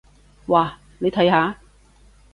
[0.47, 1.55] 哇，你睇下！